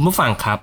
[0.00, 0.58] คุณผู้ฟังครับ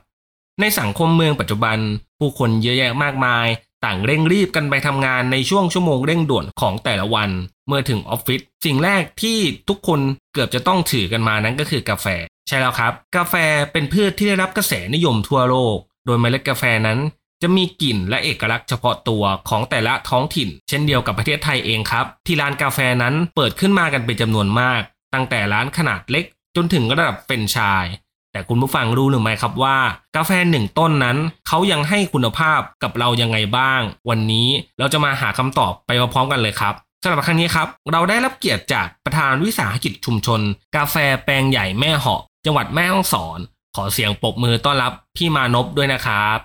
[0.62, 1.78] ในสังคมเมืองปัจจุบัน
[2.20, 3.48] ผู้คนเยอะแยะมากมาย
[3.86, 7.30] ต่างเร่งรีบกันไปทำงานในช่วงชั่วโมงเร่งด่วนของแต่ละวัน
[7.68, 9.38] เมื่อถึงออฟฟิศสิ่งแรกที่
[9.70, 10.00] ทุกคน
[10.34, 12.06] เกือบจะต้องถือกันมานั้นก็คือกาแฟ
[12.48, 13.36] ใช่แล้วครับ กาแฟ
[13.72, 17.00] เป็นพืชที่ได้รับกระแสนิยมทั่วโลก โดยเมล็ดกาแฟนั้น
[17.42, 24.82] จะมีกลิ่นและเอกลักษณ์เฉพาะตัวของแต่ละท้องถิ่น เช่นเดียวกับประเทศไทยเองครับ ที่ร้านกาแฟนั้นเปิดขึ้นมากันเป็นจำนวนมาก
[25.14, 27.86] ตั้งแต่ร้านขนาดเล็กจนถึงระดับเป็นชาย
[28.32, 29.78] แต่คุณผู้ฟังรู้หรือไม่ครับว่า
[30.16, 34.48] กาแฟหนึ่งต้นนั้นเขายังให้คุณภาพกับเรายังไงบ้าง วันนี้
[34.80, 40.42] เราจะมาหาคำตอบไปพร้อมกันเลยครับสำหรับครั้งนี้ครับเราได้รับเกียรติจากประธานวิสาหกิจชุมชน
[40.76, 43.40] กาแฟแปลงใหญ่แม่เหาะ จังหวัดแม่ฮ่องสอน
[43.76, 46.38] ขอเสียงปรบมือต้อนรับพี่มานพด้วยนะครับ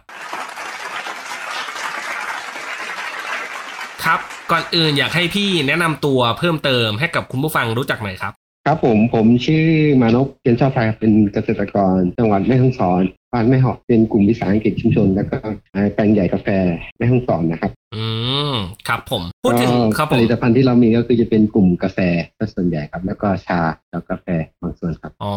[4.04, 8.32] ครับก่อนอื่นอยากให้พี่แนะนำตัวเพิ่มเติมให้กับคุณผู้ฟังรู้จักหน่อยครับ
[8.66, 9.66] ครับผมผมชื่อ
[10.02, 15.36] มานพเพียนชอบไทยครับเป็นเกษตรกร จังหวัดแม่ฮ่องสอนบ้านแม่เหาะเป็นกลุ่มวิสาหกิจชุมชน แล้วก็
[15.94, 16.48] แปลงใหญ่กาแฟ
[16.98, 18.04] แม่ฮ่องสอนนะครับ อื
[18.52, 18.54] ม
[18.88, 21.98] ครับผมพูดถึงก็ครับผผมลิตภัณฑ์ที่เรามีก็คือจะเป็นกลุ่มกาแฟ
[22.38, 24.26] ก็ส่วนใหญ่ครับ แล้วก็ชาแล้วกาแฟ
[24.62, 25.34] บางส่วนครับอ๋อ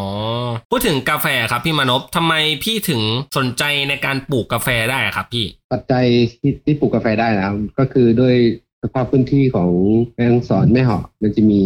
[0.70, 3.00] พูดถึงกาแฟครับพี่มานพทำไมพี่ถึง
[3.36, 6.04] สนใจในการปลูกกาแฟได้อะครับพี่ปัจจัย
[6.40, 8.36] ที่ที่ปลูกกาแฟได้นะครับก็คือด้วย
[8.82, 9.70] สภาพพื้นที่ของ
[10.14, 11.62] แม่ฮ่องสอนแม่เหาะมันจะมี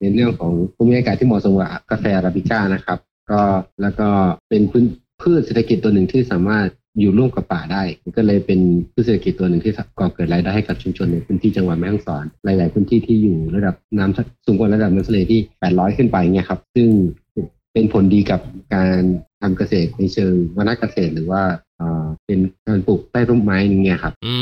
[0.00, 2.98] ในเรื่องของภูมิอากาศที่เหมาะสมกับกาแฟอาราบิก้านะครับ
[3.30, 3.40] ก็
[3.82, 4.08] แล้วก็
[4.48, 4.84] เป็นพื้น
[5.22, 6.68] พืชเศรษฐกิจตัวหนึ่งที่สามารถ
[7.00, 7.82] อยู่ร่วมกับป่าได้
[8.16, 8.60] ก็เลยเป็น
[8.92, 16.88] พืชเศรษฐกิจตัวหนึ่งที่ก่อเกิดรายได้ให้กับชุมชนในพื้นที่จังหวัดแม่ฮ่องสอน หลาย ๆ พื้นที่ที่อยู่ระดับน้ำสูงกว่าระดับน้ำทะเลที่ 800 ขึ้นไปเนี่ยครับ ซึ่ง
[17.72, 18.40] เป็นผลดีกับ
[18.74, 19.00] การ
[19.40, 21.42] ทำเกษตรในเชิงวนเกษตรหรือว่า
[22.26, 24.34] เป็นการปลูกใต้ร่มไม้อย่างเงี้ยครับ อื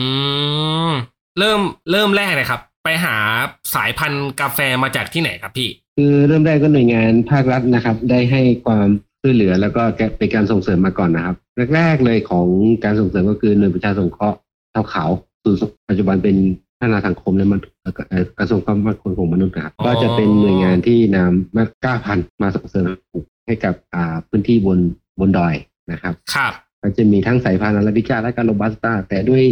[0.90, 0.92] ม
[1.38, 3.18] เริ่มเริ่มแรกเลยครับ ไปหา
[3.74, 8.88] สายพันธุ์กาแฟมาจากที่ไหนครับพี่ คือเริ่มแรกก็หน่วยงานภาครัฐนะครับ ได้ให้ความ
[9.20, 9.82] ช่วยเหลือแล้วก็
[10.18, 11.36] เป็นการส่งเสริมมาก่อนนะครับ
[11.74, 12.46] แรกๆเลยของ
[12.84, 14.38] การส่งเสริมก็คือหน่วยประชาสงเคราะห์
[14.72, 15.04] เท่าเขา
[15.44, 16.36] ศูนย์ปัจจุบันเป็น
[16.78, 22.86] พัฒนาสังคมและมันเอ่อกระทรวงความมั่นคงของมนุษย์นะครับอ๋อก็จะเป็นหน่วยงานที่นำมากล้าพันธุ์มาส่งเสริม
[23.46, 24.78] ให้กับอ่าพื้นที่บน
[25.20, 25.54] บนดอย
[25.92, 26.52] นะครับครับ
[26.82, 29.42] ก็จะมีทั้งสายพันธุ์อาราบิก้าและก็โรบัสต้าแต่ด้วย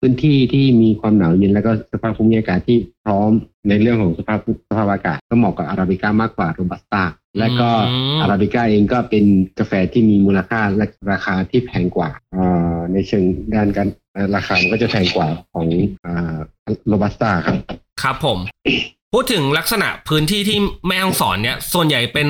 [0.00, 3.30] พื้นที่ที่มีความหนาวเย็นแล้วก็สภาพภูมิอากาศที่พร้อม
[3.68, 4.38] ในเรื่องของสภาพ
[4.68, 7.02] สภาพอากาศก็เหมาะกับอาราบิก้ามากกว่าโรบัสต้า
[7.38, 9.24] และก็อืมอาราบิก้าเองก็เป็น
[9.58, 12.44] กาแฟที่มีมูลค่าและราคาที่แพงกว่าเอ่
[12.74, 15.66] อในเชิงด้านการเอ่อราคามันก็จะแพงกว่าของ
[16.88, 17.56] โรบัสต้าครับ
[18.02, 18.38] ครับผม
[19.14, 22.28] พูดถึงลักษณะพื้นที่ที่แม่ฮ่องสอนเนี่ยส่วนใหญ่เป็น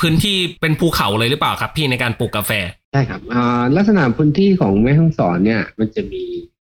[0.00, 2.52] พื้นที่เป็นภูเขาเลยหรือเปล่าครับ ที่ในการปลูกกาแฟ
[2.92, 6.22] ใช่ครับอ่าลักษณะพื้นที่ของแม่ฮ่องสอนเนี่ยมันจะมี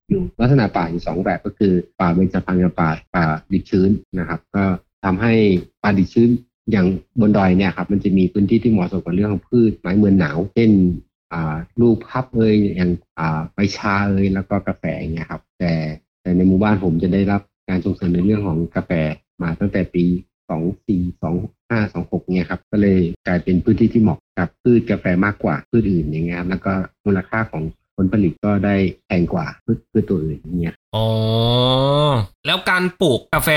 [0.09, 4.65] อยู่ลักษณะป่าอยู่สองแบบก็คือ ป่าเบญจพรรณกับป่าป่าดิบชื้นนะครับ ก็
[5.05, 5.33] ทำให้
[5.83, 6.31] ป่าดิบชื้น
[6.71, 6.87] อย่าง
[7.21, 10.71] บนดอยเนี่ยครับมันจะมีพื้นที่ที่เหมาะสมกับเรื่องของพืชไม้เมืองหนาวเช่น
[11.33, 15.73] อ่าลูกพับเอยอย่างอ่าใบชาเอยแล้วก็กาแฟเงี้ยครับ แต่
[16.21, 18.91] แต่ในหมู่บ้านผมจะได้รับการส่งเสริมในเรื่องของกาแฟ
[19.43, 20.05] มาตั้งแต่ปี
[20.49, 21.35] สองสี่สอง
[21.71, 26.73] ห้าสองหกเนี่ยครับก็เลยกลายเป็นพื้นที่ที่เหมาะกับพืชกาแฟมากกว่าพืชอื่นอย่างเงี้ยครับแล้วก็
[27.05, 27.63] มูลค่าของ
[27.99, 28.75] ผลผลิตก็ได้
[29.07, 31.07] แพงกว่าพืชพืชตัวอื่นอย่างเงี้ยอ๋อ
[32.47, 33.49] แล้วการปลูกกาแฟ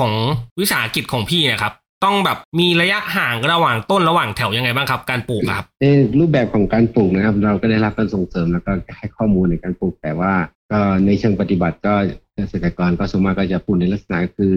[0.00, 0.12] ของ
[0.60, 1.74] วิสาหกิจของพี่เนะครับ
[2.04, 5.84] ต้องแบบมีระยะห่างระหว่างต้นระหว่างแถวยังไงบ้างครับ การปลูกอะครับใน
[6.18, 10.32] รูปแบบของการปลูกนะครับ เราก็ได้รับการส่งเสริมแล้วก็ให้ข้อมูลในการปลูกแต่ว่า
[10.72, 11.94] ก็ในเชิงปฏิบัติก็
[12.34, 14.54] เกษตรกรก็ส่วนมากก็จะปลูกในลักษณะคือ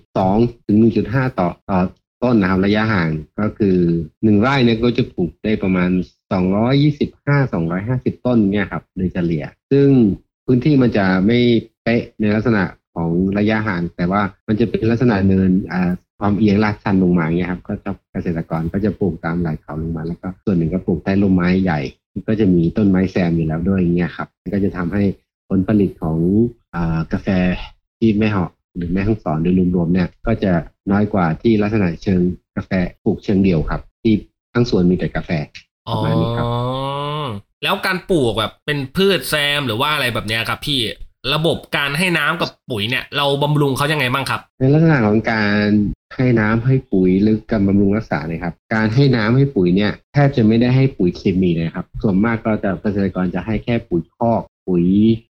[0.00, 0.76] 1.2 ถึง
[1.08, 1.78] 1.5 ต่อต่อ
[2.26, 3.76] ต้นนะครับระยะห่างก็คือ
[4.24, 5.90] หนึ่งไร่เนี่ยก็จะปลูกได้ประมาณ
[6.72, 7.52] 225
[8.14, 9.88] 250 ต้นเนี่ยครับโดยเฉลี่ย ซึ่ง
[10.46, 11.38] พื้นที่มันจะไม่
[11.82, 12.62] เป๊ะในลักษณะ
[12.94, 21.80] ของระยะห่าง แต่ว่ามันจะเป็นลักษณะเนินอ่าความเอียงลาดชันลงมาเนี่ยครับก็จะเกษตรกรก็จะปลูกตามไหล่เขาลงมา แล้วก็ส่วนหนึ่งก็ปลูกใต้ร่มไม้ใหญ่
[22.28, 25.02] ก็จะมีต้นไม้แซมอยู่แล้วด้วยเงี้ยครับ ก็จะทำให้
[25.48, 26.18] ผลผลิตของ
[26.74, 26.76] อ
[27.12, 27.28] กาแฟ
[27.98, 30.52] ที่แม่เหาะหรือแม่ห้องสอนโดยรวมๆเนี่ยก็จะ
[30.90, 32.20] น้อยกว่าที่ลักษณะเชิง
[32.56, 32.70] กาแฟ
[33.04, 34.14] ปลูกเชิงเดี่ยวครับ ที่
[34.54, 35.30] ทั้งสวนมีแต่กาแฟ
[35.86, 36.46] อ๋อประมาณนี้ครับ
[37.62, 40.80] แล้วการปลูกแบบเป็นพืชแซมหรือว่าอะไรแบบเนี้ยครับ พี่
[41.34, 45.66] ระบบการให้น้ำกับปุ๋ยเนี่ย เราบำรุงเขายังไงบ้างครับ ในลักษณะของการ
[46.16, 54.84] ให้น้ำให้ปุ๋ยหรือการบำรุงรักษาเนี่ยครับ การให้น้ำให้ปุ๋ยเนี่ยแทบจะไม่ได้ให้ปุ๋ยเคมีเลยครับ ส่วนมากก็จะเกษตรกรจะให้แค่ปุ๋ยคอก ปุ๋ย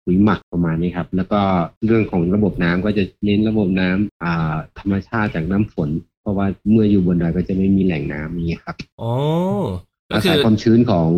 [0.04, 1.40] ปุ๋ยหมักประมาณนี้ครับ แล้วก็
[1.84, 5.88] เรื่องของระบบน้ำก็จะเน้นระบบน้ำอ่าธรรมชาติจากน้ำฝน
[6.20, 9.12] เพราะว่าเมื่ออยู่บนดอยก็จะไม่มีแหล่งน้ำอย่างนี้ครับอ๋อ
[10.08, 11.08] ก็อาคืศัยอความชื้นของ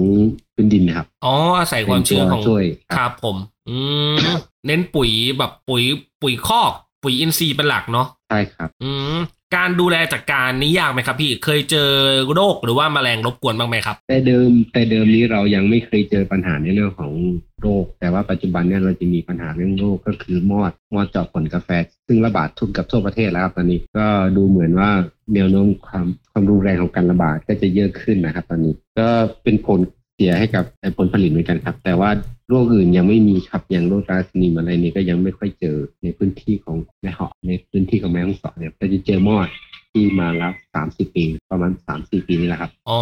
[0.55, 3.37] พื้นดินนะครับ อ๋อ อาศัยความชื้นของเป็ตัวช่วยคครับรับผม
[3.69, 3.77] อื
[4.13, 4.17] ม
[4.67, 5.83] เน้นปุ๋ยแบบปุ๋ย
[6.23, 6.73] ปุ๋ยคอก
[7.03, 9.17] ปุ๋ยอินทรีย์เป็นหลักเนาะ ใช่ครับ อืม
[9.55, 11.91] การดูแลจัดการนี้ยากไหมครับพี่เคยเจอ
[12.35, 17.13] โรคหรือว่าแมลงรบกวนบ้างไหมครับ แต่เดิมแต่เดิมนี้เรายังไม่เคยเจอปัญหาในเรื่องของ
[17.63, 21.69] โรค แต่ว่าปัจจุบันเนี่ยเราจะมีปัญหาเรื่องโรคก็คือมอดมอดเจาะผลกาแฟ
[22.07, 24.07] ซึ่งระบาดทุกกับทั่วประเทศแล้วครับตอนนี้ก็
[24.37, 24.91] ดูเหมือนว่า
[25.35, 29.09] แนวโน้มความความรุนแรงของการระบาดก็จะเยอะขึ้นนะครับ ตอนนี้ก็
[29.45, 29.81] เป็นผล
[30.15, 30.65] เสียให้กับ
[30.99, 32.11] ผลผลิตเหมือนกันครับ แต่ว่า
[32.51, 39.49] โรคอื่นยังไม่มีครับอย่างโรคราสนีมอะไรนี้ก็ยังไม่ค่อยเจอในพื้นที่ของแม่เหาะในพื้นที่ของแม่ฮ่องสอนเนี่ยก็จะเจอมอด
[39.93, 43.01] ที่มาแล้วสามสิบปี ประมาณสามสี่ปีนี่แหละครับ อ๋อ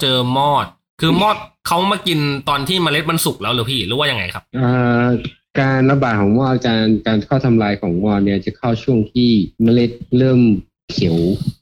[0.00, 0.66] เจอมอด
[1.00, 4.68] คือมอดเขามากินตอนที่เมล็ดมันสุกแล้วหรือพี่หรือว่ายังไงครับเอ่
[5.04, 5.06] อ
[5.60, 9.30] การระบาดของวอลการการเข้าทำลายของวอลเนี่ยจะเข้าช่วงที่
[9.62, 10.40] เมล็ดเริ่ม
[10.90, 11.16] เขียว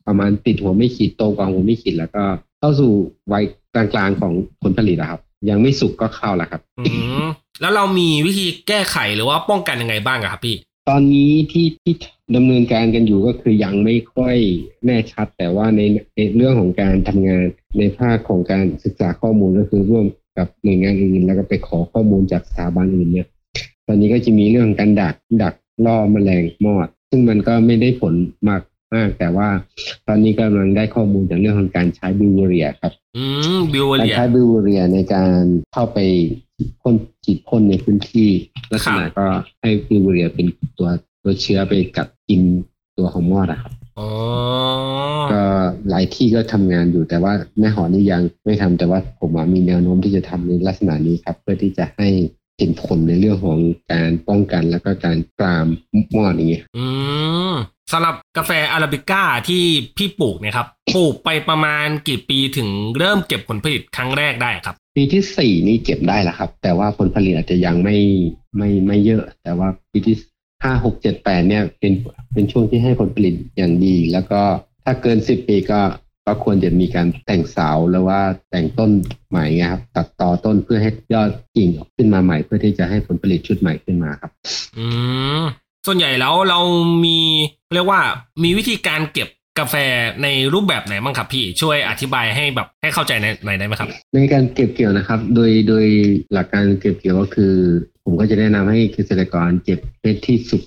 [0.06, 2.24] ประมาณติดหัวไม่ขีดโตกว่าหัวไม่ขีดแล้วก็
[2.58, 2.92] เข้าสู่
[3.32, 3.44] วัย
[3.74, 4.32] กลางๆของ
[4.62, 6.92] ผลผลิตอะครับ ยังไม่สุกก็เข้าแล้วครับอื
[7.22, 7.26] ม
[7.60, 10.56] แล้วเรามีวิธีแก้ไขหรือว่าป้องกันยังไงบ้างอะครับพี่
[10.88, 11.94] ตอนนี้ที่ที่
[12.36, 14.36] ดำเนินการกันอยู่ก็คือยังไม่ค่อย
[14.86, 15.80] แน่ชัด แต่ว่าใน
[16.16, 17.44] ในเรื่องของการทำงาน
[17.78, 20.06] ในภาคของการศึกษาข้อมูลก็คือร่วม
[20.38, 23.26] กับหน่วยงานอื่น แล้วก็ไปขอข้อมูลจากสถาบันอื่นเนี่ย
[23.86, 25.54] ตอนนี้ก็จะมีเรื่องของการดักดัก
[25.86, 28.14] ล่อแมลงมอด ซึ่งมันก็ไม่ได้ผล
[28.48, 28.60] มาก
[28.94, 29.48] มาก แต่ว่า
[30.06, 33.24] ตอนนี้กำลังได้ข้อมูลจากเรื่องของการใช้บิวเวอเรียครับ อื
[33.56, 35.40] มบิวเวอเรียใช้บิวเวอเรียในการ
[35.72, 35.98] เข้าไป
[36.80, 36.94] พ่น
[37.24, 38.28] ฉีดพ่นในพื้นที่
[38.72, 39.26] ลักษณะก็
[39.60, 40.46] ให้บิวเวอเรียเป็น
[40.78, 40.88] ตัว
[41.22, 42.40] ตัวเชื้อไปกัดกิน
[42.98, 44.10] ตัวของมอดอะครับอ๋อ
[45.32, 45.42] ก็
[45.90, 52.08] หลายที่ก็ทำงานอยู่แต่ว่าแม่หอนี่ยังไม่ทำแต่ว่าผมว่ามีแนวโน้มที่จะทำในลักษณะนี้ครับ เพื่อที่จะให้
[52.58, 53.58] เห็นผลในเรื่องของ
[53.92, 55.66] การป้องกันแล้วก็การปราม
[56.14, 56.84] มอดอย่างเงี้ยอื
[57.33, 57.33] ม
[57.92, 59.62] สำหรับกาแฟอาราบิก้าที่
[59.96, 67.96] พี่ปลูกเนี่ยครับปลูกไปประมาณกี่ปีถึงเริ่มเก็บผลผลิตครั้งแรกได้ครับ ปีที่สี่นี่เก็บได้แล้วครับ แต่ว่าผลผลิตอาจจะยังไม่
[68.56, 70.16] ไม่ไม่เยอะ แต่ว่าปีที่
[70.64, 71.92] ห้าหกเจ็ดแปดเนี่ยเป็น
[72.32, 74.40] เป็นช่วงที่ให้ผลผลิตอย่างดี แล้วก็
[74.84, 75.80] ถ้าเกินสิบปีก็
[76.26, 78.20] ก็ควรจะมีการแต่งเสาหรือว่า
[78.50, 78.90] แต่งต้น
[79.28, 84.30] ใหม่เงี้ยครับ ตัดต่อต้นเพื่อให้ยอดกิ่งออกขึ้นมาใหม่ เพื่อที่จะให้ผลผลิตชุดใหม่ขึ้นมาครับ
[84.76, 84.86] อื
[85.40, 85.44] ม
[85.86, 86.60] ส่วนใหญ่แล้วเรา
[87.04, 87.18] มี
[87.74, 88.00] เรียกว่า
[88.44, 89.28] มีวิธีการเก็บ
[89.58, 89.74] กาแฟ
[90.22, 95.86] ในรูปแบบไหนบ้างครับพี่ช่วยอธิบายให้แบบให้เข้าใจหน่อยได้ไหมครับ ในการเก็บเกี่ยวนะครับ โดยโดย
[96.32, 97.54] หลักการเก็บเกี่ยวก็คือ
[98.04, 100.62] ผมก็จะแนะนำให้เกษตรกรเก็บเป็นที่สุก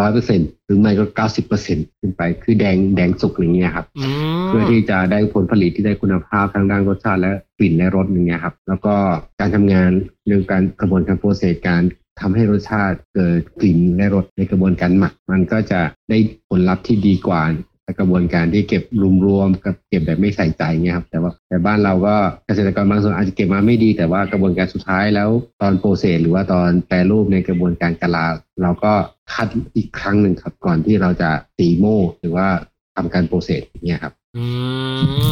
[0.00, 4.02] ร้อยเปอร์เซ็นหรือไม่ก็เก้าสิบเปอร์เซ็นขึ้นไปคือแดงแดงสุกอย่างเงี้ยครับอื
[4.42, 8.94] มเพื่อที่จะได้ผลผลิตที่ได้คุณภาพทางด้านรสชาติและกลิ่นและรสอย่างเงี้ยครับแล้วก็
[9.40, 9.90] การทำงาน
[10.26, 11.82] เรื่องการกระบวนการโปรเซสการ
[12.20, 16.18] ทำให้รสชาติเกิดกลิ่นและรสในกระบวนการหมัก มันก็จะได้
[16.48, 17.42] ผลลัพธ์ที่ดีกว่า
[17.98, 18.82] กระบวนการที่เก็บ
[19.26, 22.16] รวมๆกับเก็บแบบไม่ใส่ใจเงี้ยครับแต่ว่าแต่บ้านเราก็
[22.46, 25.28] เกษตรกรบางส่วนอาจจะเก็บมาไม่ดี แต่ว่ากระบวนการสุดท้ายแล้ว
[25.60, 28.26] ตอนโปรเซสหรือว่าตอนแปรรูปในกระบวนการกะลา
[28.62, 28.92] เราก็
[29.32, 31.84] คัดอีกครั้งหนึ่งครับก่อนที่เราจะตีโม
[32.20, 32.46] หรือว่า
[32.96, 34.44] ทำการโปรเซสเงี้ยครับ อื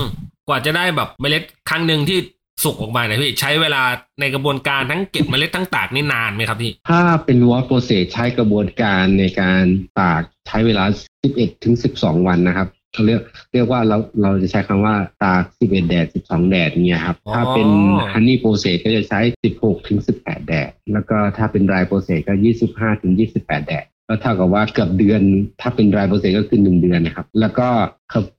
[0.00, 0.02] ม
[0.48, 2.18] กว่าจะได้แบบเมล็ดครั้งหนึ่งที่
[2.62, 3.82] สุกออกมาเนี่ยพี่ใช้เวลา
[4.20, 9.62] ในกระบวนการทั้งเก็บเมล็ดทั้งตากนี่นานไหมครับพี่ ถ้าเป็น washed process ใช้กระบวนการในการ
[10.00, 10.84] ตากใช้เวลา
[11.24, 13.20] 11ถึง12 วันนะครับเขาเรียก
[13.52, 17.68] เรียกว่าเราเราจะใช้คำว่าตาก 11 แดด 12 แดดเนี่ยครับอ๋อถ้าเป็น
[18.12, 19.20] honey process ก็จะใช้
[19.54, 22.32] 16 ถึง 18 แดด แล้วก็ถ้าเป็น dry process ก็
[22.68, 25.20] 25 ถึง 28 แดด ก็เท่ากับว่าเกือบเดือน
[25.60, 27.68] ถ้าเป็น dry process ก็คือหนึ่งเดือนนะครับ แล้วก็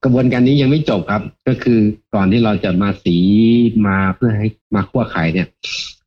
[0.03, 1.79] กระบวนการนี้ยังไม่จบครับ ก็คือ
[2.15, 3.17] ก่อนที่เราจะมาสี
[3.88, 5.48] มาเพื่อให้มาคั่วไขายเนี่ย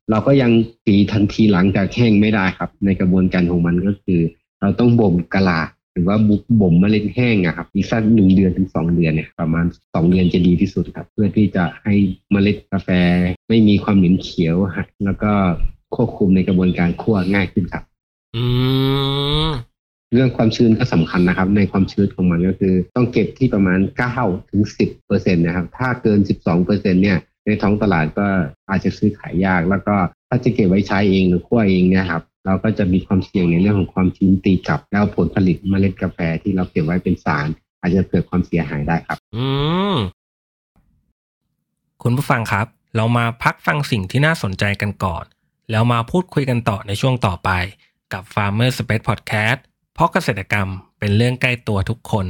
[0.09, 0.51] เราก็ยัง
[0.85, 4.21] สีทันทีหลังจากแห้งไม่ได้ครับ ในกระบวนการของมันก็คือ
[4.61, 5.61] เราต้องบ่มกะลา
[5.93, 11.93] หรือว่าบุบ่มเมล็ดแห้งอะครับอีกสักหนึ่งเดือนถึงสองเดือนเนี่ยประมาณสองเดือนจะดีที่สุดครับ เพื่อที่จะให้
[12.31, 12.89] เมล็ดกาแฟ
[13.49, 14.55] ไม่มีความเหม็นเขียว
[15.05, 15.31] แล้วก็
[15.95, 17.83] ควบคุมในกระบวนการคั่วง่ายขึ้นครับ
[18.35, 18.43] อื
[19.45, 19.49] ม
[20.13, 23.79] เรื่องความชื้นก็สำคัญนะครับ ในความชื้นของมันก็คือ ต้องเก็บที่ประมาณ
[24.15, 28.27] 9ถึง10เปอร์เซ็นต์นะครับ ถ้าเกิน 12เปอร์เซ็นต์เนี่ย ในท้องตลาดก็
[28.69, 29.95] อาจจะซื้อขายยาก แล้วก็
[30.29, 37.47] ถ้าจะเก็บไว้ใช้เองหรือคั่วเองเนี่ยครับเราก็จะมีความเสี่ยงในเรื่องของความชื้นตีกลับ แล้วผลผลิตเมล็ดกาแฟที่เราเก็บไว้เป็นสาร
[37.81, 39.45] อาจจะเกิดความเสียหายได้ครับ อื
[39.93, 39.95] ม
[42.03, 45.23] คุณผู้ฟังครับ เรามาพักฟังสิ่งที่น่าสนใจกันก่อน
[45.71, 47.49] แล้วมาพูดคุยกันต่อในช่วงต่อไป
[48.13, 49.59] กับ Farmer Space Podcast
[49.95, 50.67] เพราะเกษตรกรรม
[50.99, 52.25] เป็นเรื่องใกล้ตัวทุกคน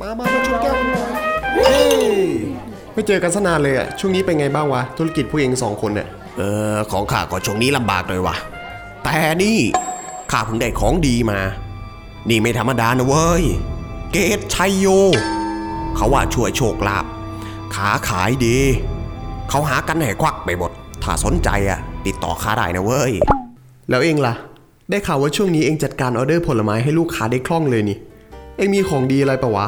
[0.00, 1.10] มามามาชนแก้วกันหน่อย
[1.54, 2.04] เฮ้ย
[2.92, 6.42] ไม่เจอกันสนานเลยอะช่วงนี้เป็นไงบ้างวะ ธุรกิจผู้เองสองคนเนี่ย เอ
[6.74, 8.36] อ ของข้าก็ช่วงนี้ลำบากเลยว่ะ
[9.04, 9.58] แต่นี่
[10.30, 11.40] ข้าเพิ่งได้ของดีมา
[12.28, 13.44] นี่ไม่ธรรมดานะเว้ย
[14.12, 14.86] เกตชัยโย
[15.96, 17.04] เขาว่าช่วยโชคลาภ
[17.74, 18.58] ขาขายดี
[19.48, 20.70] เขาหากันแห่ควักไปหมด
[21.02, 23.12] ถ้าสนใจอะติดต่อข้าได้นะเว้ย
[23.88, 24.34] แล้วเอ็งล่ะ
[24.90, 27.98] ได้ข่าวว่าช่วงนี้เอ็งจัดการออเดอร์ผลไม้ให้ลูกค้าได้คล่องเลยนี่
[28.56, 29.66] เอ็งมีของดีอะไรปะวะ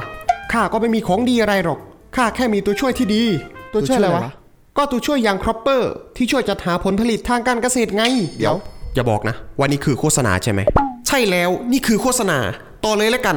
[0.52, 1.78] ข้าก็ไม่มีของดีอะไรหรอก
[2.16, 3.22] ข้าแค่มีตัวช่วยที่ดี
[3.72, 4.32] ตัวช่วยอะไรวะ
[4.76, 8.02] ก็ตัวช่วยอย่างครอปเปอร์ที่ช่วยจัดหาผลผลิตทางการเกษตรไง
[8.38, 8.56] เดี๋ยว
[8.94, 10.60] อย่าบอกนะว่านี่คือโฆษณาใช่ไหม
[11.06, 12.38] ใช่แล้ว นี่คือโฆษณา
[12.84, 13.36] ต่อเลยแล้วกัน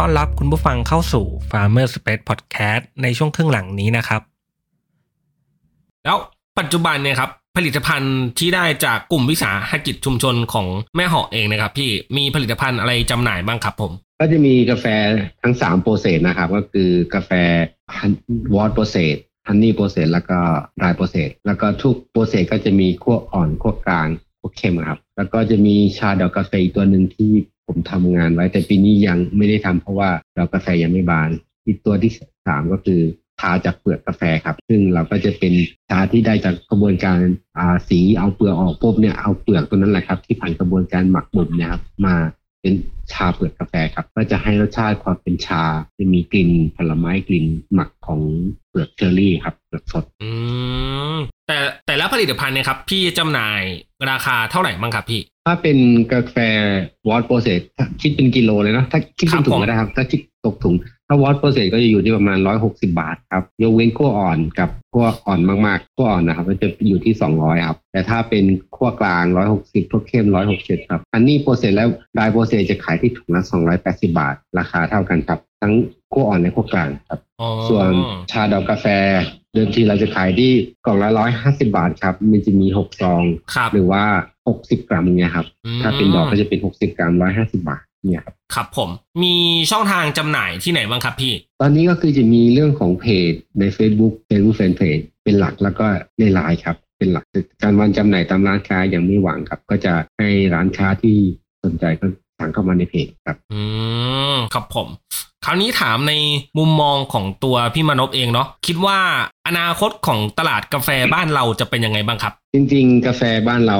[0.00, 4.22] ต้อนรับคุณผู้ฟังเข้าสู่ Farmer Space Podcast ในช่วงครึ่งหลังนี้นะครับ
[6.04, 6.18] แล้ว
[6.58, 14.86] ปัจจุบันเนี่ยครับผลิตภัณฑ์ที่ได้จากกลุ่มวิสาหกิจชุมชนของแม่เหาะเองนะครับ พี่มีผลิตภัณฑ์อะไรจำหน่ายบ้างครับผม ก็จะมีกาแฟ
[15.42, 17.30] ทั้งสาม process นะครับ ก็คือกาแฟ
[18.54, 19.16] washed process
[19.48, 20.38] honey process แล้วก็
[20.80, 24.08] dry process แล้วก็ทุก process ก็จะมีคั่วอ่อนคั่วกลาง
[24.40, 27.32] คั่วเข้มครับ แล้วก็จะมีชาดอกกาแฟอีกตัวหนึ่งที่
[27.66, 31.30] ผมทำงานไว้ แต่ปีนี้ยังไม่ได้ทำเพราะว่าดอกกาแฟยังไม่บาน
[31.66, 32.12] อีกตัวที่
[32.46, 33.00] สามก็คือ
[33.40, 35.52] ชาจากเปลือกกาแฟครับ ซึ่งเราก็จะเป็น
[35.88, 37.18] ชาที่ได้จากกระบวนการ
[37.58, 42.14] อ่าสีเอาเปลือกออกปุ๊บเนี่ยเอาเปลือกตัวนั้นแหละครับ ที่ผ่านกระบวนการหมักบ่มนะครับมา
[42.60, 42.74] เป็น
[43.12, 45.62] ชาเปลือกกาแฟครับ ก็จะให้รสชาติความเป็นชา
[45.98, 48.20] จะมีกลิ่นผลไม้กลิ่นหมักของ
[48.68, 50.30] เปลือกเชอร์รี่ครับเปลือกสด อื
[51.14, 53.62] มแต่แต่ละผลิตภัณฑ์เนี่ยครับ พี่จำหน่าย
[54.10, 55.78] ราคาเท่าไหร่บ้างครับพี่ ถ้าเป็น
[56.12, 56.36] กาแฟ
[57.08, 57.60] washed process
[58.00, 60.74] คิดเป็นกิโลเลยนะ ถ้าคิดเป็นถุงก็ได้ครับ ถ้าคิดตกถุง
[61.08, 68.44] ถ้า washed process ก็จะอยู่ที่ประมาณ160บาทครับ ยกเว้นคั่วอ่อนกับคั่วอ่อนมากๆคั่วอ่อนนะครับก็จะอยู่ที่200ครับ แต่ถ้าเป็น
[68.76, 69.24] คั่วกลาง
[69.56, 70.26] 160คั่วเข้ม
[70.58, 73.42] 160ครับ honey process แล้ว dry process จะขายที่ถุงละ
[73.80, 75.74] 280บาท ราคาเท่ากันครับ ทั้ง
[76.12, 77.90] คั่วอ่อนและคั่วกลางครับอ๋อส่วน
[78.30, 78.86] ชาดอกกาแฟ
[79.56, 80.50] เดิมทีเราจะขายที่
[80.86, 83.22] กล่องละร้อยห้าสิบาทครับ มันจะมีหกซอง
[83.54, 84.04] ครับหรือว่า
[84.48, 88.90] หกสิบกรัมเนี่ยครับอืมถ้าเป็นดอกก็จะเป็นหกสิบกรัมร้อยห้าสิบาทเนี่ยครับครับผม
[89.22, 89.34] มี
[89.70, 95.86] ช่องทางจำหน่ายที่ไหนบ้างครับพี่ ตอนนี้ก็คือจะมีเรื่องของเพจใน Facebook Facebook Fan Page เป็นหลักแล้วก็
[96.18, 97.24] ในไลน์ครับ เป็นหลัก
[97.62, 101.16] การวันจำหน่ายตามร้านค้ายังไม่หวังครับ ก็จะให้ร้านค้าที่
[101.64, 102.06] สนใจก็
[102.38, 103.60] สั่งเข้ามาในเพจครับ อื
[104.34, 104.88] มครับผม
[105.48, 106.14] คราวนี้ถามใน
[106.58, 108.98] มุมมองของตัวพี่มานพเองเนาะคิดว่า
[109.48, 113.78] อนาคตของตลาดกาแฟบ้านเราจะเป็นยังไงบ้างครับ จริง ๆ กาแฟบ้านเรา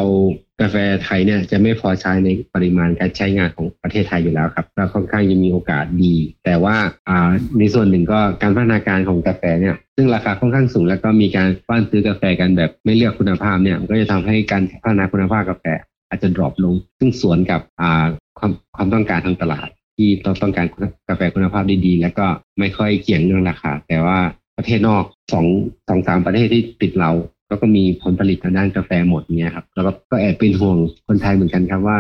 [0.61, 6.76] กาแฟไทยเนี่ยจะไม่พอใช้ในปริมาณการใช้งานของประเทศไทยอยู่แล้วครับเราค่อนข้างจะมีโอกาสดี แต่ว่า
[7.08, 15.64] อ่าในส่วนหนึ่งก็การพัฒนาการของกาแฟเนี่ยซึ่งราคาค่อนข้างสูงแล้วก็มีการป้อนซื้อกาแฟกันแบบไม่เลือกคุณภาพเนี่ยก็จะทำให้การพัฒนาคุณภาพกาแฟ
[16.08, 18.06] อาจจะดรอปลง ซึ่งสวนกับอ่า
[18.38, 20.66] ความความต้องการทางตลาด ที่ต้องต้องการ
[21.08, 22.26] กาแฟคุณภาพดี แล้วก็
[22.58, 24.18] ไม่ค่อยเกี่ยงเรื่องราคา แต่ว่า
[24.56, 25.46] ประเทศนอกสอง
[25.88, 27.10] สองสามประเทศที่ติดเรา
[27.48, 30.76] แล้วก็มีผลผลิตทางด้านกาแฟหมดเนี่ยครับแล้วก็แอบเป็นห่วง
[31.06, 31.98] คนไทยเหมือนกันครับว่า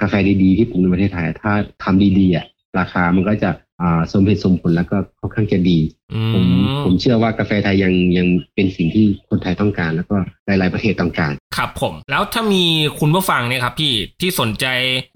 [0.00, 1.52] กาแฟดีๆที่ปลูกในประเทศไทย ถ้า
[1.84, 2.46] ทำดีๆอะ
[2.78, 3.50] ราคามันก็จะ
[4.12, 5.78] สมเหตุสมผลแล้วก็ค่อนข้างจะดี
[6.14, 10.16] อืผมมผมเชื่อว่ากาแฟไทยยังยังเป็นสิ่งที่คนไทยต้องการ แล้วก็
[10.46, 12.64] หลาย ๆประเทศต้องการ ครับผม แล้วถ้ามี
[13.00, 14.66] คุณผู้ฟังเนี่ยครับพี่ที่สนใจ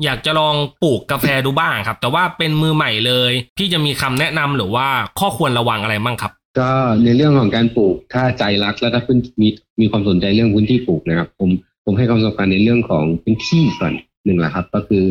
[0.04, 4.86] อยากจะลองปลูกกาแฟดูบ้างครับ แต่ว่าเป็นมือใหม่เลย พี่จะมีคำแนะนำหรือว่า
[5.18, 6.70] ข้อควรระวังอะไรบ้างครับ ก็
[7.04, 9.48] ในเรื่องของการปลูกถ้าใจรักและถ้าพื้นมี
[9.80, 11.50] มีความสนใจเรื่องพื้นที่ปลูกนะครับ ผม
[11.84, 13.92] ผมให้ความสำคัญในเรื่องของพื้นที่ก่อน
[14.24, 15.04] หนึ่งแหละครับ ก็คือ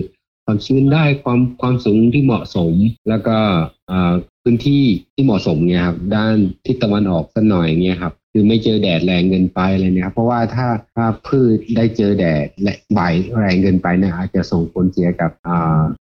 [0.50, 2.74] ความชื้นได้ความความสูงที่เหมาะสม
[3.10, 3.38] แล้วก็
[4.44, 13.00] พื้นที่ที่เหมาะสมเนี่ยครับด้านทิศตะวันออกสักหน่อยเงี้ยครับคือไม่เจอแดดแรงเกินไปอะไรเนี่ยครับเพราะว่าถ้าถ้าพืชได้เจอแดดและใบ
[13.38, 15.32] แรงเกินไปเนี่ยอาจจะส่งผลเสียกับ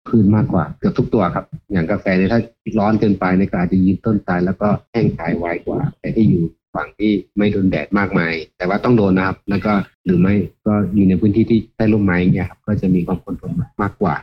[0.08, 2.40] พืชมากกว่าเกือบทุกตัวครับ อย่างกาแฟเนี่ยถ้า
[2.78, 9.72] ร้อนเกินไปเนี่ยก็อาจจะยืนต้นตายแล้วก็แห้งตายไวกว่า แต่ที่อยู่ฝั่งที่ไม่โดนแดดมากมาย แต่ว่าต้องโดนนะครับ แล้วก็
[10.04, 10.34] หรือไม่
[10.66, 14.14] ก็อยู่ในพื้นที่ที่ใต้ร่มไม้เนี่ยครับก็จะมีความคงทนมากกว่า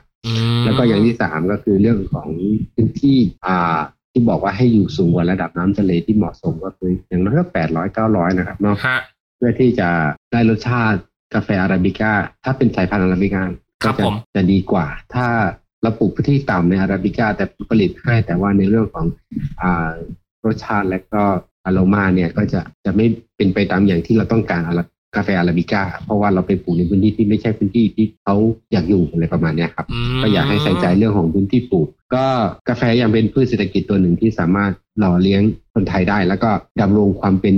[0.65, 2.29] แล้วก็อย่างที่สามก็คือเรื่องของ
[2.73, 3.79] พื้นที่อ่า
[4.11, 8.99] ที่บอกว่าให้อยู่สูงกว่าระดับน้ำทะเลที่เหมาะสมก็คืออย่างน้อยก็แปดร้อยเก้าร้อยนะครับเนาะฮะ
[9.41, 9.89] พื่อที่จะ
[10.31, 10.99] ได้รสชาติ
[11.33, 12.13] กาแฟอาราบิก้า
[12.43, 13.43] ถ้าเป็นสายพันธุ์อาราบิก้า
[13.83, 15.27] ครัก็บจะผมจะดีกว่า ถ้า
[15.81, 19.05] เราปลูกพื้นที่ต่ำในอาราบิก้าแต่ผลผลิตให้แต่ว่าในเรื่องของ
[19.61, 19.91] อ่า
[20.45, 21.23] รสชาติและก็
[21.65, 23.05] อารมาเนี่ยก็จะจะไม่
[23.37, 24.83] เป็นไปตามอย่างที่เราต้องการอารา
[25.15, 28.35] กาแฟอาราบิก้า เพราะว่าเราไปปลูกในพื้นที่ที่ไม่ใช่พื้นที่ที่เขา
[28.71, 29.85] อยากอยู่อะไรประมาณเนี้ยครับ
[30.17, 32.25] มก็อยากให้ใส่ใจเรื่องของพื้นที่ปลูก ก็
[32.69, 35.41] กาแฟยังเป็นพืชเศรษฐกิจตัวหนึ่งที่สามารถหล่อเลี้ยง
[35.73, 36.49] คนไทยได้ แล้วก็
[36.81, 37.55] ดำรงความเป็น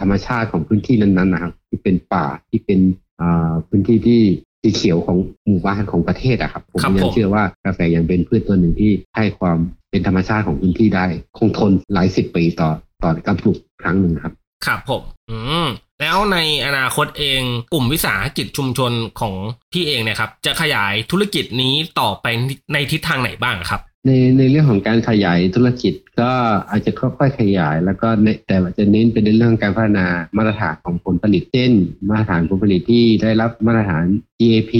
[0.00, 2.80] ธรรมชาติของพื้นที่นั้นๆนะครับที่เป็นป่าที่เป็น
[3.20, 4.20] อ่าพื้นที่ที่
[4.62, 9.58] สีเขียวของหมู่บ้านของประเทศอะครับผมครับยัผงมเชื่อว่ากาแฟยังเป็นพืชตัวหนึ่งที่ให้ความ
[9.90, 11.06] เป็นธรรมชาติของพื้นที่ได้
[11.38, 12.70] คงทนหลายสิบปีต่อ
[13.02, 14.32] ต่อการปลูกครั้งหนึ่งครับ
[14.66, 15.68] ครับผม อืม
[16.00, 19.34] แล้วในอนาคตเองกลุ่มวิสาหกิจชุมชนของ
[19.72, 22.26] พี่เองเนะครับจะขยายธุรกิจนี้ต่อไป
[22.72, 26.30] ในทิศทางไหนบ้างครับ ในในเรื่องของการขยายธุรกิจก็
[26.70, 28.08] อาจจะค่อยๆขยาย แล้วก็
[28.48, 31.72] แต่ว่าจะเน้นไปในเรื่องการพัฒนามาตรฐานของผลผลิตเช่น
[32.08, 34.04] มาตรฐานผลผลิตที่ได้รับมาตรฐาน
[34.40, 34.72] GAP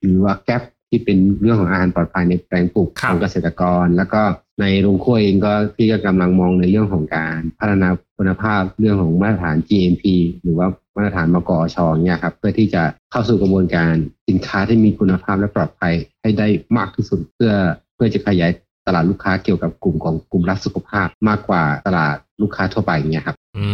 [0.00, 0.62] หรือว่า GAP
[0.94, 4.22] ที่เป็นเรื่องของอาหารปลอดภัยในแปลงปลูกครับของเกษตรกร แล้วก็
[4.60, 10.04] ในโรงครัวเองก็ที่ก็กำลังมองในเรื่องของการพัฒนาคุณภาพเรื่องของมาตรฐาน GMP
[10.42, 13.92] หรือว่ามาตรฐานมกอชเนี่ยครับเพื่อที่จะเข้าสู่กระบวนการ
[14.28, 17.52] สินค้าที่มีคุณภาพและปลอดภัยให้ได้มากที่สุดเพื่อ
[17.94, 18.50] เพื่อจะขยาย
[18.86, 23.66] ตลาดลูกค้าเกี่ยวกับกลุ่มของกลุ่มรักสุขภาพมากกว่าตลาดลูกค้าทั่วไปเนี่ยครับ อื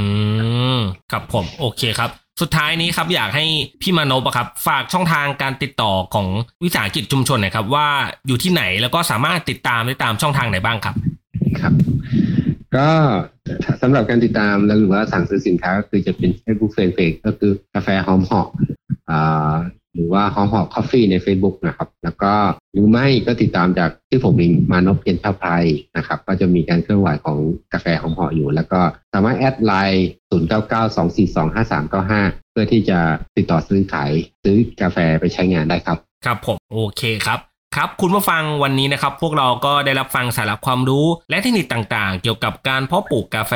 [0.78, 0.80] ม
[1.12, 2.10] ครับผม โอเคครับ
[2.40, 3.44] สุดท้ายนี้ครับอยากให้
[3.82, 6.26] พี่มานพอะครับฝากช่องทางการติดต่อของ
[6.64, 7.88] วิสาหกิจชุมชนหน่อยครับว่า
[8.26, 10.94] อยู่ที่ไหนแล้วก็สามารถติดตามได้ตามช่องทางไหนบ้างครับ
[11.60, 11.72] ครับ
[12.76, 12.88] ก็
[13.82, 18.48] สำหรับการติดตามแล้วหรือว่าสั่งซื้อสินค้าก็คือจะเป็นเฟซบุ๊กเฟซเฟซก็คือกาแฟหอมเหาะ
[19.10, 19.54] อ่า
[19.94, 22.32] หรือว่าหอมเหาะ coffee ใน Facebook นะครับ แล้วก็
[22.72, 25.50] หรือไม่ก็ติดตามจากที่ผมเองมานพเพียนชาไพร
[25.96, 27.38] นะครับ ก็จะมีการเคลื่อนไหวของ
[27.72, 28.80] กาแฟหอมเหาะอยู่ แล้วก็
[29.12, 32.98] สามารถ add LINE 0992425395 เพื่อที่จะ
[33.36, 34.10] ติดต่อซื้อขาย
[34.44, 37.38] ซื้อกาแฟไปใช้งานได้ครับ ครับผมโอเคครับ
[37.76, 43.52] ครับ คุณผู้ฟังวันนี้นะครับ พวกเราก็ได้รับฟังสาระความรู้ และเทคนิคต่างๆ เกี่ยวกับการเพาะปลูกกาแฟ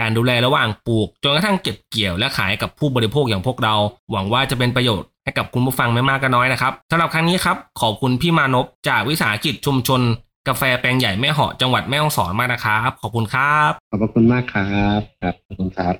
[0.00, 3.74] การดูแลระหว่างปลูก จนกระทั่งเก็บเกี่ยวและขายกับผู้บริโภคอย่างพวกเรา
[4.12, 10.00] หวังว่าจะเป็นประโยชน์ ให้กับคุณผู้ฟังไม่มากก็น้อยนะครับสำหรับครั้งนี้ครับขอบคุณพี่มานพจากวิสาหกิจชุมชน
[10.48, 15.94] กาแฟแปลงใหญ่แม่เหาะจังหวัดแม่ฮ่องสอนมากนะครับขอบคุณครับขอบพระคุณมากครับครับขอบคุณครับ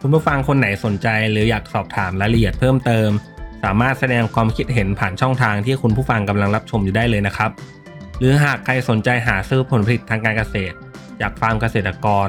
[0.00, 3.10] คุณผู้ฟังคนไหนสนใจหรืออยากสอบถามรายละเอียดเพิ่มเติม
[3.64, 7.50] สามารถแสดงความคิดเห็นผ่านช่องทางที่คุณผู้ฟังกำลังรับชมอยู่ได้เลยนะครับ
[8.18, 10.76] หรือหากใครสนใจหาซื้อผลผลิตทางการเกษตร
[11.20, 12.28] จากฟาร์มเกษตรกร